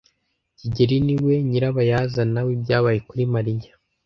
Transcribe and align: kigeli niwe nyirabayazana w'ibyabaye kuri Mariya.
kigeli 0.57 0.97
niwe 1.05 1.33
nyirabayazana 1.49 2.39
w'ibyabaye 2.47 2.99
kuri 3.07 3.23
Mariya. 3.33 3.71